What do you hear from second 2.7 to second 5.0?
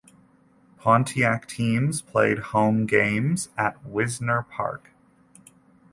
games at Wisner Park.